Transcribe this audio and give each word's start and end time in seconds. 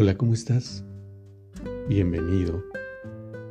Hola, 0.00 0.16
¿cómo 0.16 0.32
estás? 0.32 0.84
Bienvenido. 1.88 2.62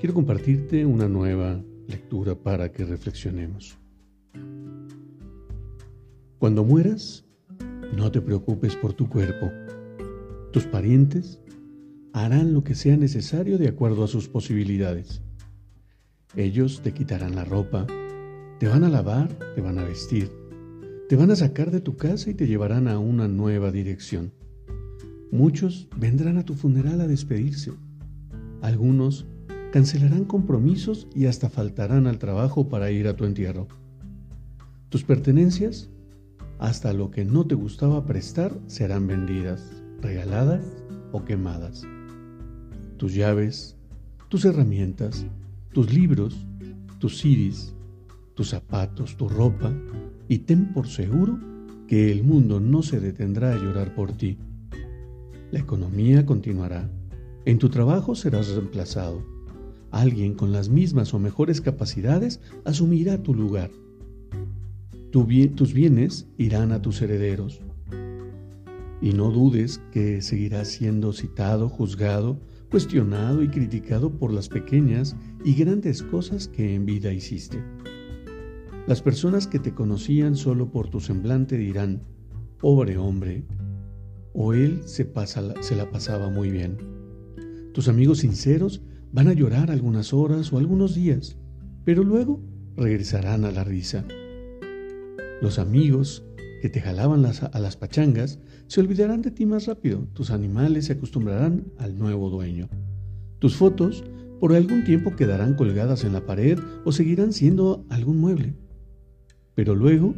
Quiero 0.00 0.12
compartirte 0.12 0.84
una 0.84 1.06
nueva 1.06 1.62
lectura 1.86 2.34
para 2.34 2.72
que 2.72 2.84
reflexionemos. 2.84 3.78
Cuando 6.40 6.64
mueras, 6.64 7.24
no 7.96 8.10
te 8.10 8.20
preocupes 8.20 8.74
por 8.74 8.92
tu 8.92 9.08
cuerpo. 9.08 9.52
Tus 10.52 10.66
parientes 10.66 11.40
harán 12.12 12.52
lo 12.52 12.64
que 12.64 12.74
sea 12.74 12.96
necesario 12.96 13.56
de 13.56 13.68
acuerdo 13.68 14.02
a 14.02 14.08
sus 14.08 14.28
posibilidades. 14.28 15.22
Ellos 16.34 16.80
te 16.82 16.92
quitarán 16.92 17.36
la 17.36 17.44
ropa, 17.44 17.86
te 18.58 18.66
van 18.66 18.82
a 18.82 18.88
lavar, 18.88 19.28
te 19.54 19.60
van 19.60 19.78
a 19.78 19.84
vestir, 19.84 20.28
te 21.08 21.14
van 21.14 21.30
a 21.30 21.36
sacar 21.36 21.70
de 21.70 21.80
tu 21.80 21.96
casa 21.96 22.30
y 22.30 22.34
te 22.34 22.48
llevarán 22.48 22.88
a 22.88 22.98
una 22.98 23.28
nueva 23.28 23.70
dirección. 23.70 24.32
Muchos 25.32 25.88
vendrán 25.96 26.36
a 26.36 26.44
tu 26.44 26.52
funeral 26.52 27.00
a 27.00 27.06
despedirse. 27.06 27.72
Algunos 28.60 29.24
cancelarán 29.72 30.26
compromisos 30.26 31.08
y 31.14 31.24
hasta 31.24 31.48
faltarán 31.48 32.06
al 32.06 32.18
trabajo 32.18 32.68
para 32.68 32.90
ir 32.90 33.08
a 33.08 33.16
tu 33.16 33.24
entierro. 33.24 33.66
Tus 34.90 35.04
pertenencias, 35.04 35.88
hasta 36.58 36.92
lo 36.92 37.10
que 37.10 37.24
no 37.24 37.46
te 37.46 37.54
gustaba 37.54 38.04
prestar, 38.04 38.54
serán 38.66 39.06
vendidas, 39.06 39.82
regaladas 40.02 40.66
o 41.12 41.24
quemadas. 41.24 41.82
Tus 42.98 43.14
llaves, 43.14 43.74
tus 44.28 44.44
herramientas, 44.44 45.24
tus 45.72 45.94
libros, 45.94 46.46
tus 46.98 47.18
CDs, 47.18 47.74
tus 48.34 48.50
zapatos, 48.50 49.16
tu 49.16 49.30
ropa, 49.30 49.72
y 50.28 50.40
ten 50.40 50.74
por 50.74 50.88
seguro 50.88 51.40
que 51.88 52.12
el 52.12 52.22
mundo 52.22 52.60
no 52.60 52.82
se 52.82 53.00
detendrá 53.00 53.54
a 53.54 53.56
llorar 53.56 53.94
por 53.94 54.12
ti. 54.12 54.36
La 55.52 55.60
economía 55.60 56.24
continuará. 56.24 56.90
En 57.44 57.58
tu 57.58 57.68
trabajo 57.68 58.14
serás 58.14 58.48
reemplazado. 58.48 59.22
Alguien 59.90 60.32
con 60.32 60.50
las 60.50 60.70
mismas 60.70 61.12
o 61.12 61.18
mejores 61.18 61.60
capacidades 61.60 62.40
asumirá 62.64 63.22
tu 63.22 63.34
lugar. 63.34 63.70
tus 65.10 65.74
bienes 65.74 66.26
irán 66.38 66.72
a 66.72 66.80
tus 66.80 67.02
herederos. 67.02 67.60
Y 69.02 69.12
no 69.12 69.30
dudes 69.30 69.82
que 69.92 70.22
seguirás 70.22 70.68
siendo 70.68 71.12
citado, 71.12 71.68
juzgado, 71.68 72.40
cuestionado 72.70 73.42
y 73.42 73.48
criticado 73.48 74.10
por 74.10 74.32
las 74.32 74.48
pequeñas 74.48 75.14
y 75.44 75.52
grandes 75.52 76.02
cosas 76.02 76.48
que 76.48 76.74
en 76.74 76.86
vida 76.86 77.12
hiciste. 77.12 77.62
Las 78.86 79.02
personas 79.02 79.46
que 79.46 79.58
te 79.58 79.74
conocían 79.74 80.34
solo 80.34 80.70
por 80.70 80.88
tu 80.88 81.00
semblante 81.00 81.58
dirán, 81.58 82.00
pobre 82.58 82.96
hombre, 82.96 83.44
o 84.32 84.52
él 84.52 84.82
se, 84.86 85.04
pasa, 85.04 85.42
se 85.60 85.76
la 85.76 85.90
pasaba 85.90 86.30
muy 86.30 86.50
bien. 86.50 86.78
Tus 87.72 87.88
amigos 87.88 88.18
sinceros 88.18 88.82
van 89.12 89.28
a 89.28 89.32
llorar 89.32 89.70
algunas 89.70 90.12
horas 90.12 90.52
o 90.52 90.58
algunos 90.58 90.94
días, 90.94 91.36
pero 91.84 92.02
luego 92.02 92.40
regresarán 92.76 93.44
a 93.44 93.50
la 93.50 93.64
risa. 93.64 94.04
Los 95.40 95.58
amigos 95.58 96.24
que 96.60 96.68
te 96.68 96.80
jalaban 96.80 97.26
a 97.26 97.58
las 97.58 97.76
pachangas 97.76 98.38
se 98.68 98.80
olvidarán 98.80 99.22
de 99.22 99.32
ti 99.32 99.46
más 99.46 99.66
rápido, 99.66 100.06
tus 100.12 100.30
animales 100.30 100.86
se 100.86 100.92
acostumbrarán 100.92 101.72
al 101.78 101.98
nuevo 101.98 102.30
dueño. 102.30 102.68
Tus 103.38 103.56
fotos 103.56 104.04
por 104.38 104.54
algún 104.54 104.84
tiempo 104.84 105.14
quedarán 105.16 105.54
colgadas 105.54 106.04
en 106.04 106.12
la 106.12 106.24
pared 106.24 106.58
o 106.84 106.92
seguirán 106.92 107.32
siendo 107.32 107.84
algún 107.90 108.18
mueble. 108.18 108.54
Pero 109.54 109.74
luego 109.74 110.14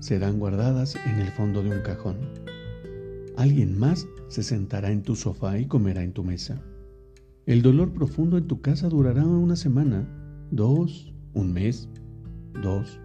serán 0.00 0.38
guardadas 0.38 0.96
en 1.06 1.20
el 1.20 1.28
fondo 1.28 1.62
de 1.62 1.70
un 1.70 1.82
cajón. 1.82 2.16
Alguien 3.36 3.78
más 3.78 4.06
se 4.28 4.42
sentará 4.42 4.90
en 4.90 5.02
tu 5.02 5.16
sofá 5.16 5.58
y 5.58 5.66
comerá 5.66 6.02
en 6.02 6.12
tu 6.12 6.24
mesa. 6.24 6.60
El 7.46 7.62
dolor 7.62 7.92
profundo 7.92 8.36
en 8.36 8.46
tu 8.46 8.60
casa 8.60 8.88
durará 8.88 9.24
una 9.24 9.56
semana, 9.56 10.06
dos, 10.50 11.14
un 11.34 11.52
mes, 11.52 11.88
dos, 12.62 13.00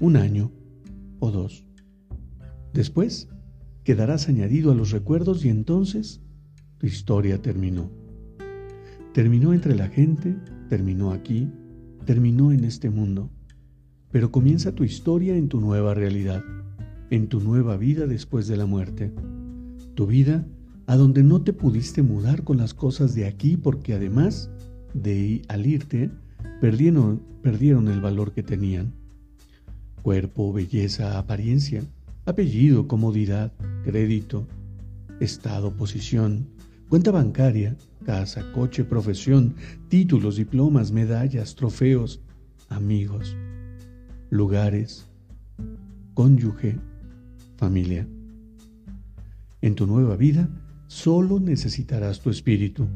un 0.00 0.16
año 0.16 0.50
o 1.20 1.30
dos. 1.30 1.64
Después 2.72 3.28
quedarás 3.84 4.28
añadido 4.28 4.72
a 4.72 4.74
los 4.74 4.90
recuerdos 4.90 5.44
y 5.44 5.48
entonces 5.48 6.20
tu 6.78 6.86
historia 6.86 7.42
terminó. 7.42 7.90
Terminó 9.12 9.52
entre 9.52 9.74
la 9.74 9.88
gente, 9.88 10.36
terminó 10.68 11.12
aquí, 11.12 11.50
terminó 12.06 12.52
en 12.52 12.64
este 12.64 12.90
mundo. 12.90 13.30
Pero 14.10 14.32
comienza 14.32 14.72
tu 14.72 14.84
historia 14.84 15.36
en 15.36 15.48
tu 15.48 15.60
nueva 15.60 15.94
realidad, 15.94 16.42
en 17.10 17.28
tu 17.28 17.40
nueva 17.40 17.76
vida 17.76 18.06
después 18.06 18.48
de 18.48 18.56
la 18.56 18.66
muerte. 18.66 19.12
Tu 19.94 20.06
vida 20.06 20.44
a 20.86 20.96
donde 20.96 21.22
no 21.22 21.42
te 21.42 21.52
pudiste 21.52 22.02
mudar 22.02 22.42
con 22.42 22.56
las 22.56 22.74
cosas 22.74 23.14
de 23.14 23.26
aquí 23.26 23.56
porque 23.56 23.94
además 23.94 24.50
de 24.94 25.42
al 25.46 25.64
irte, 25.66 26.10
perdieron, 26.60 27.22
perdieron 27.42 27.86
el 27.86 28.00
valor 28.00 28.32
que 28.32 28.42
tenían. 28.42 28.92
Cuerpo, 30.02 30.52
belleza, 30.52 31.16
apariencia, 31.18 31.84
apellido, 32.26 32.88
comodidad, 32.88 33.52
crédito, 33.84 34.48
estado, 35.20 35.76
posición, 35.76 36.48
cuenta 36.88 37.12
bancaria, 37.12 37.76
casa, 38.04 38.50
coche, 38.52 38.82
profesión, 38.82 39.54
títulos, 39.88 40.34
diplomas, 40.34 40.90
medallas, 40.90 41.54
trofeos, 41.54 42.20
amigos 42.68 43.36
lugares, 44.30 45.08
cónyuge, 46.14 46.76
familia. 47.56 48.06
En 49.60 49.74
tu 49.74 49.88
nueva 49.88 50.16
vida 50.16 50.48
solo 50.86 51.40
necesitarás 51.40 52.20
tu 52.20 52.30
espíritu 52.30 52.86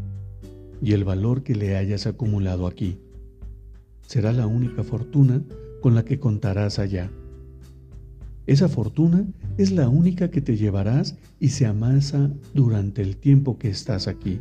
y 0.81 0.93
el 0.93 1.03
valor 1.03 1.43
que 1.43 1.57
le 1.57 1.77
hayas 1.77 2.07
acumulado 2.07 2.69
aquí. 2.69 3.01
Será 4.07 4.33
la 4.33 4.47
única 4.47 4.85
fortuna 4.85 5.43
con 5.83 5.97
la 5.97 6.05
que 6.05 6.21
contarás 6.21 6.79
allá. 6.79 7.11
Esa 8.47 8.69
fortuna 8.69 9.27
es 9.59 9.73
la 9.73 9.89
única 9.89 10.31
que 10.31 10.41
te 10.41 10.57
llevarás 10.57 11.17
y 11.41 11.49
se 11.49 11.67
amasa 11.67 12.31
durante 12.55 13.03
el 13.03 13.17
tiempo 13.17 13.59
que 13.59 13.71
estás 13.71 14.07
aquí, 14.07 14.41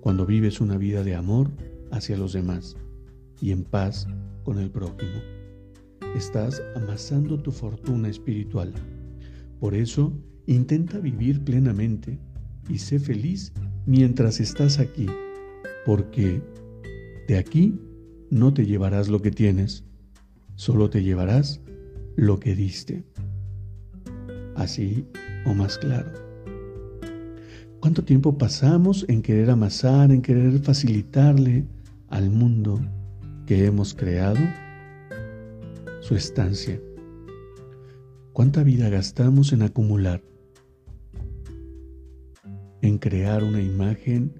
cuando 0.00 0.26
vives 0.26 0.60
una 0.60 0.76
vida 0.76 1.02
de 1.04 1.14
amor 1.14 1.50
hacia 1.90 2.18
los 2.18 2.34
demás 2.34 2.76
y 3.40 3.52
en 3.52 3.64
paz 3.64 4.06
con 4.44 4.58
el 4.58 4.70
prójimo 4.70 5.37
estás 6.16 6.62
amasando 6.76 7.40
tu 7.40 7.50
fortuna 7.50 8.08
espiritual. 8.08 8.72
Por 9.60 9.74
eso, 9.74 10.12
intenta 10.46 10.98
vivir 10.98 11.44
plenamente 11.44 12.18
y 12.68 12.78
sé 12.78 12.98
feliz 12.98 13.52
mientras 13.86 14.40
estás 14.40 14.78
aquí, 14.78 15.06
porque 15.84 16.42
de 17.26 17.38
aquí 17.38 17.78
no 18.30 18.52
te 18.52 18.66
llevarás 18.66 19.08
lo 19.08 19.20
que 19.20 19.30
tienes, 19.30 19.84
solo 20.54 20.90
te 20.90 21.02
llevarás 21.02 21.60
lo 22.16 22.38
que 22.38 22.54
diste. 22.54 23.04
Así 24.54 25.06
o 25.44 25.54
más 25.54 25.78
claro. 25.78 26.12
¿Cuánto 27.80 28.02
tiempo 28.04 28.36
pasamos 28.36 29.04
en 29.08 29.22
querer 29.22 29.50
amasar, 29.50 30.10
en 30.10 30.20
querer 30.20 30.58
facilitarle 30.58 31.64
al 32.08 32.28
mundo 32.28 32.80
que 33.46 33.66
hemos 33.66 33.94
creado? 33.94 34.40
Su 36.08 36.14
estancia. 36.14 36.80
¿Cuánta 38.32 38.62
vida 38.62 38.88
gastamos 38.88 39.52
en 39.52 39.60
acumular? 39.60 40.22
En 42.80 42.96
crear 42.96 43.44
una 43.44 43.60
imagen 43.60 44.32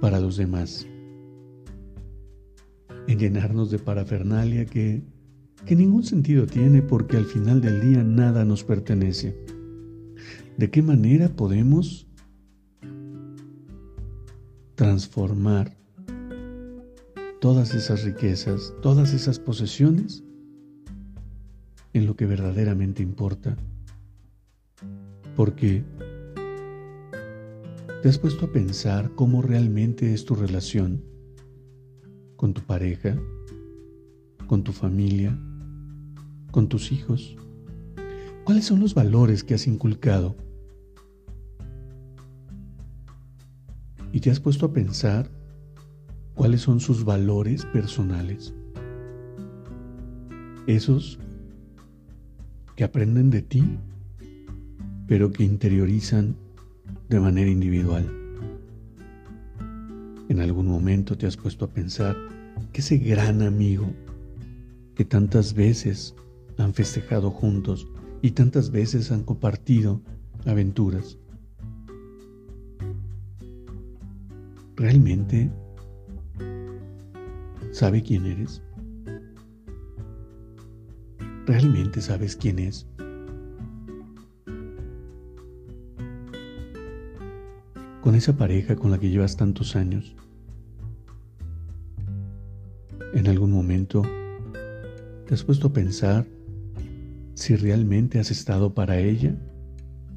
para 0.00 0.18
los 0.18 0.36
demás. 0.36 0.88
En 3.06 3.16
llenarnos 3.16 3.70
de 3.70 3.78
parafernalia 3.78 4.66
que, 4.66 5.04
que 5.64 5.76
ningún 5.76 6.02
sentido 6.02 6.46
tiene 6.48 6.82
porque 6.82 7.16
al 7.16 7.26
final 7.26 7.60
del 7.60 7.80
día 7.80 8.02
nada 8.02 8.44
nos 8.44 8.64
pertenece. 8.64 9.36
¿De 10.58 10.68
qué 10.68 10.82
manera 10.82 11.28
podemos 11.28 12.08
transformar 14.74 15.79
todas 17.40 17.74
esas 17.74 18.04
riquezas, 18.04 18.74
todas 18.82 19.14
esas 19.14 19.38
posesiones 19.38 20.22
en 21.94 22.06
lo 22.06 22.14
que 22.14 22.26
verdaderamente 22.26 23.02
importa. 23.02 23.56
Porque 25.34 25.82
te 28.02 28.08
has 28.08 28.18
puesto 28.18 28.46
a 28.46 28.52
pensar 28.52 29.14
cómo 29.14 29.40
realmente 29.40 30.12
es 30.12 30.26
tu 30.26 30.34
relación 30.34 31.02
con 32.36 32.52
tu 32.52 32.60
pareja, 32.60 33.18
con 34.46 34.62
tu 34.62 34.72
familia, 34.72 35.36
con 36.50 36.68
tus 36.68 36.92
hijos. 36.92 37.36
¿Cuáles 38.44 38.66
son 38.66 38.80
los 38.80 38.94
valores 38.94 39.44
que 39.44 39.54
has 39.54 39.66
inculcado? 39.66 40.36
¿Y 44.12 44.20
te 44.20 44.30
has 44.30 44.40
puesto 44.40 44.66
a 44.66 44.72
pensar 44.72 45.39
cuáles 46.40 46.62
son 46.62 46.80
sus 46.80 47.04
valores 47.04 47.66
personales? 47.66 48.54
Esos 50.66 51.18
que 52.76 52.82
aprenden 52.82 53.28
de 53.28 53.42
ti, 53.42 53.62
pero 55.06 55.30
que 55.30 55.44
interiorizan 55.44 56.34
de 57.10 57.20
manera 57.20 57.50
individual. 57.50 58.10
En 60.30 60.40
algún 60.40 60.66
momento 60.66 61.14
te 61.18 61.26
has 61.26 61.36
puesto 61.36 61.66
a 61.66 61.68
pensar 61.68 62.16
que 62.72 62.80
ese 62.80 62.96
gran 62.96 63.42
amigo 63.42 63.92
que 64.94 65.04
tantas 65.04 65.52
veces 65.52 66.14
han 66.56 66.72
festejado 66.72 67.30
juntos 67.30 67.86
y 68.22 68.30
tantas 68.30 68.70
veces 68.70 69.12
han 69.12 69.24
compartido 69.24 70.00
aventuras, 70.46 71.18
realmente 74.74 75.50
sabe 77.70 78.02
quién 78.02 78.26
eres. 78.26 78.62
¿Realmente 81.46 82.00
sabes 82.00 82.36
quién 82.36 82.58
es? 82.58 82.86
Con 88.00 88.14
esa 88.14 88.36
pareja 88.36 88.76
con 88.76 88.90
la 88.90 88.98
que 88.98 89.10
llevas 89.10 89.36
tantos 89.36 89.76
años, 89.76 90.14
en 93.12 93.26
algún 93.26 93.50
momento 93.50 94.02
te 95.26 95.34
has 95.34 95.44
puesto 95.44 95.68
a 95.68 95.72
pensar 95.72 96.26
si 97.34 97.56
realmente 97.56 98.18
has 98.18 98.30
estado 98.30 98.74
para 98.74 98.98
ella 98.98 99.34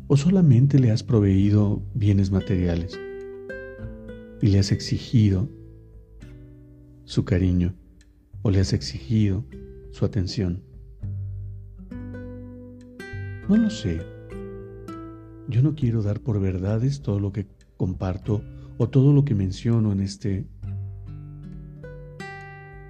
o 0.08 0.18
solamente 0.18 0.80
le 0.80 0.92
has 0.92 1.04
proveído 1.04 1.82
bienes 1.94 2.32
materiales 2.32 3.00
y 4.42 4.48
le 4.48 4.60
has 4.60 4.72
exigido 4.72 5.50
su 7.06 7.26
cariño 7.26 7.76
o 8.42 8.52
le 8.52 8.60
has 8.60 8.74
exigido 8.74 9.46
su 9.92 10.06
atención. 10.06 10.64
No 13.50 13.58
lo 13.58 13.70
sé. 13.70 14.02
Yo 15.50 15.62
no 15.62 15.76
quiero 15.76 16.02
dar 16.02 16.22
por 16.22 16.40
verdades 16.40 17.02
todo 17.02 17.20
lo 17.20 17.32
que 17.32 17.48
comparto 17.78 18.42
o 18.78 18.90
todo 18.90 19.14
lo 19.14 19.26
que 19.26 19.36
menciono 19.36 19.92
en 19.92 20.00
este 20.00 20.48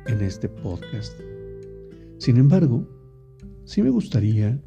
en 0.06 0.21
este 0.21 0.50
podcast. 0.50 1.19
Sin 2.18 2.38
embargo, 2.38 2.88
sí 3.65 3.81
me 3.81 3.89
gustaría 3.89 4.62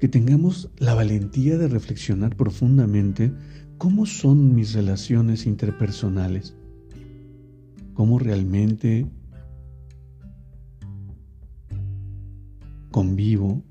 que 0.00 0.08
tengamos 0.08 0.70
la 0.78 0.94
valentía 0.94 1.56
de 1.56 1.68
reflexionar 1.68 2.36
profundamente 2.36 3.32
cómo 3.78 4.04
son 4.06 4.54
mis 4.54 4.74
relaciones 4.74 5.46
interpersonales, 5.46 6.56
cómo 7.94 8.18
realmente 8.18 9.06
convivo 12.90 13.62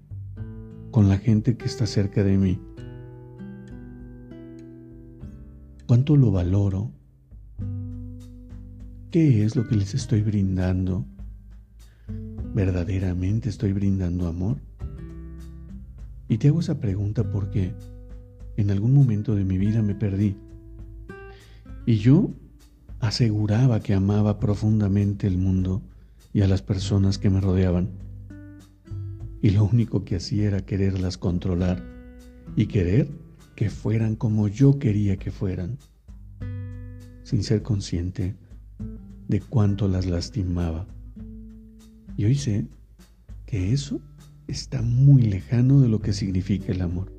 con 0.92 1.08
la 1.08 1.18
gente 1.18 1.56
que 1.56 1.66
está 1.66 1.86
cerca 1.86 2.24
de 2.24 2.38
mí. 2.38 2.60
¿Cuánto 5.88 6.16
lo 6.16 6.32
valoro? 6.32 6.92
¿Qué 9.12 9.44
es 9.44 9.56
lo 9.56 9.68
que 9.68 9.76
les 9.76 9.94
estoy 9.94 10.22
brindando? 10.22 11.06
¿Verdaderamente 12.54 13.50
estoy 13.50 13.74
brindando 13.74 14.28
amor? 14.28 14.58
Y 16.28 16.38
te 16.38 16.48
hago 16.48 16.62
esa 16.62 16.80
pregunta 16.80 17.30
porque 17.30 17.74
en 18.58 18.72
algún 18.72 18.94
momento 18.94 19.36
de 19.36 19.44
mi 19.44 19.58
vida 19.58 19.82
me 19.82 19.96
perdí. 19.96 20.38
Y 21.86 21.98
yo 21.98 22.32
aseguraba 23.02 23.82
que 23.82 23.94
amaba 23.94 24.40
profundamente 24.40 25.28
el 25.28 25.38
mundo 25.38 25.82
y 26.34 26.42
a 26.42 26.48
las 26.48 26.62
personas 26.62 27.18
que 27.18 27.30
me 27.30 27.42
rodeaban 27.42 27.90
y 29.42 29.50
lo 29.50 29.64
único 29.64 30.06
que 30.06 30.16
hacía 30.16 30.48
era 30.48 30.66
quererlas 30.66 31.18
controlar 31.18 31.84
y 32.56 32.68
querer 32.68 33.10
que 33.56 33.70
fueran 33.70 34.16
como 34.16 34.48
yo 34.48 34.78
quería 34.78 35.18
que 35.18 35.32
fueran, 35.32 35.78
sin 37.24 37.44
ser 37.44 37.64
consciente 37.64 38.36
de 39.28 39.42
cuánto 39.42 39.88
las 39.88 40.06
lastimaba. 40.06 40.88
Y 42.18 42.26
hoy 42.26 42.36
sé 42.36 42.68
que 43.46 43.74
eso 43.74 44.00
está 44.48 44.82
muy 44.82 45.24
lejano 45.24 45.82
de 45.82 45.90
lo 45.90 46.02
que 46.02 46.14
significa 46.14 46.72
el 46.72 46.82
amor. 46.82 47.12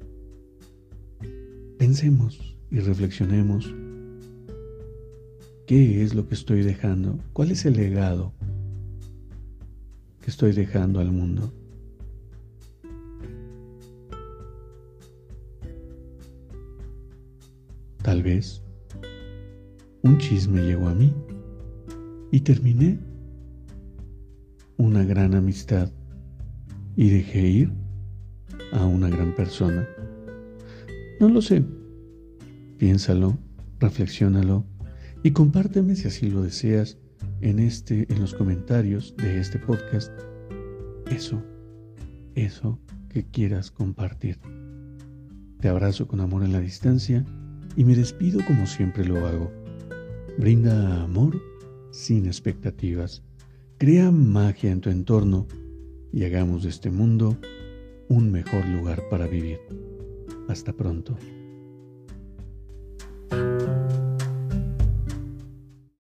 Pensemos 1.79 2.57
y 2.71 2.79
reflexionemos 2.79 3.75
qué 5.73 6.03
es 6.03 6.15
lo 6.15 6.29
que 6.29 6.35
estoy 6.35 6.63
dejando, 6.63 7.19
cuál 7.33 7.51
es 7.51 7.65
el 7.65 7.79
legado 7.79 8.35
que 10.21 10.31
estoy 10.31 10.53
dejando 10.53 11.01
al 11.01 11.11
mundo. 11.11 11.51
Tal 18.03 18.23
vez 18.23 18.63
un 20.03 20.19
chisme 20.19 20.61
llegó 20.61 20.89
a 20.89 20.95
mí 20.95 21.11
y 22.31 22.41
terminé 22.41 22.99
una 24.77 25.05
gran 25.05 25.35
amistad 25.35 25.91
y 26.97 27.09
dejé 27.09 27.49
ir 27.49 27.73
a 28.75 28.85
una 28.85 29.09
gran 29.09 29.35
persona. 29.35 29.89
No 31.19 31.31
lo 31.31 31.41
sé. 31.41 31.65
Piénsalo, 32.77 33.39
reflexiónalo 33.81 34.67
y 35.23 35.31
compárteme 35.33 35.97
si 35.97 36.09
así 36.09 36.31
lo 36.31 36.43
deseas 36.43 36.99
en 37.41 37.59
este 37.59 38.13
en 38.13 38.21
los 38.21 38.35
comentarios 38.35 39.15
de 39.17 39.41
este 39.41 39.59
podcast 39.59 40.13
eso 41.11 41.43
eso 42.35 42.79
que 43.09 43.25
quieras 43.25 43.71
compartir. 43.71 44.39
Te 45.61 45.69
abrazo 45.69 46.09
con 46.09 46.21
amor 46.21 46.43
en 46.45 46.53
la 46.53 46.61
distancia 46.61 47.25
y 47.77 47.85
me 47.85 47.95
despido 47.95 48.41
como 48.47 48.67
siempre 48.67 49.05
lo 49.05 49.27
hago. 49.27 49.53
Brinda 50.39 51.03
amor 51.03 51.41
sin 51.91 52.27
expectativas. 52.27 53.23
Crea 53.79 54.11
magia 54.11 54.73
en 54.73 54.81
tu 54.81 54.91
entorno 54.91 55.47
y 56.13 56.25
hagamos 56.25 56.63
de 56.63 56.71
este 56.71 56.91
mundo 56.91 57.37
un 58.09 58.33
mejor 58.33 58.67
lugar 58.67 59.03
para 59.11 59.27
vivir. 59.27 59.61
Hasta 60.49 60.73
pronto. 60.73 61.17